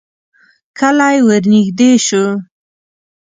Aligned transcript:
کلی 0.79 1.17
ورنږدې 1.27 1.91
شو. 2.05 2.25